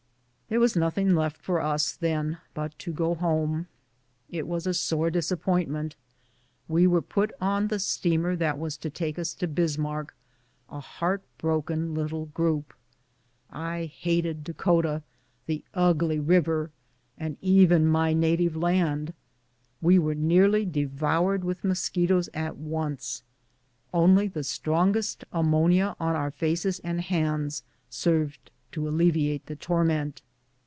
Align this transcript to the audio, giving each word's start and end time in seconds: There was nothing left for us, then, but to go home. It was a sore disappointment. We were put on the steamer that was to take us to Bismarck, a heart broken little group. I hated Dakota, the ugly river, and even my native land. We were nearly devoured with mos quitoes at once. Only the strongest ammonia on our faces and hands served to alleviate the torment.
There 0.47 0.59
was 0.59 0.75
nothing 0.75 1.15
left 1.15 1.37
for 1.41 1.61
us, 1.61 1.95
then, 1.95 2.37
but 2.53 2.77
to 2.79 2.91
go 2.91 3.15
home. 3.15 3.67
It 4.29 4.45
was 4.45 4.67
a 4.67 4.73
sore 4.73 5.09
disappointment. 5.09 5.95
We 6.67 6.87
were 6.87 7.01
put 7.01 7.31
on 7.39 7.69
the 7.69 7.79
steamer 7.79 8.35
that 8.35 8.59
was 8.59 8.75
to 8.79 8.89
take 8.89 9.17
us 9.17 9.33
to 9.35 9.47
Bismarck, 9.47 10.13
a 10.67 10.81
heart 10.81 11.23
broken 11.37 11.93
little 11.93 12.25
group. 12.25 12.73
I 13.49 13.85
hated 13.85 14.43
Dakota, 14.43 15.03
the 15.45 15.63
ugly 15.73 16.19
river, 16.19 16.69
and 17.17 17.37
even 17.39 17.85
my 17.87 18.11
native 18.11 18.57
land. 18.57 19.13
We 19.81 19.99
were 19.99 20.15
nearly 20.15 20.65
devoured 20.65 21.45
with 21.45 21.63
mos 21.63 21.87
quitoes 21.89 22.27
at 22.33 22.57
once. 22.57 23.23
Only 23.93 24.27
the 24.27 24.43
strongest 24.43 25.23
ammonia 25.31 25.95
on 25.97 26.17
our 26.17 26.29
faces 26.29 26.79
and 26.79 26.99
hands 26.99 27.63
served 27.89 28.51
to 28.73 28.85
alleviate 28.85 29.45
the 29.45 29.55
torment. 29.55 30.21